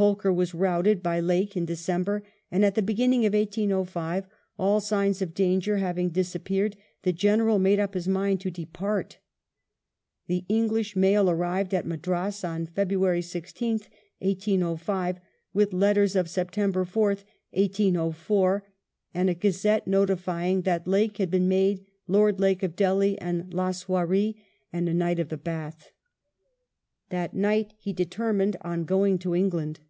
Holkar 0.00 0.32
was 0.32 0.54
routed 0.54 1.02
by 1.02 1.20
Lake 1.20 1.58
in 1.58 1.66
December, 1.66 2.22
and 2.50 2.64
at 2.64 2.74
the 2.74 2.80
beginning 2.80 3.26
of 3.26 3.34
1805, 3.34 4.24
all 4.58 4.80
signs 4.80 5.20
of 5.20 5.34
danger 5.34 5.76
having 5.76 6.08
disappeared, 6.08 6.74
the 7.02 7.12
General 7.12 7.58
made 7.58 7.78
up 7.78 7.92
his 7.92 8.08
mind 8.08 8.40
to 8.40 8.50
depart 8.50 9.18
The 10.26 10.46
English 10.48 10.96
mail 10.96 11.28
arrived 11.28 11.74
at 11.74 11.84
Madras 11.84 12.42
on 12.44 12.64
February 12.64 13.20
16th, 13.20 13.88
.1805, 14.22 15.18
with 15.52 15.74
letters 15.74 16.16
of 16.16 16.30
Sep 16.30 16.50
tember 16.50 16.86
4th, 16.86 17.24
1804, 17.50 18.64
and 19.12 19.28
a 19.28 19.34
Gazette, 19.34 19.86
notifying 19.86 20.62
that 20.62 20.88
Lake 20.88 21.18
had 21.18 21.30
been 21.30 21.46
made 21.46 21.84
Lord 22.08 22.40
Lake 22.40 22.62
of 22.62 22.74
Delhi 22.74 23.18
and 23.18 23.52
Laswarree, 23.52 24.36
and 24.72 24.88
a 24.88 24.94
Knight 24.94 25.18
of 25.18 25.28
the 25.28 25.36
Bath. 25.36 25.90
That 27.10 27.34
night 27.34 27.74
he 27.76 27.92
determined 27.92 28.56
on 28.62 28.80
in 28.80 28.80
RETURNS 28.80 28.80
TO 28.80 28.80
ENGLAND 28.80 28.82
83 28.82 28.86
going 28.86 29.18
to 29.18 29.34
England. 29.38 29.80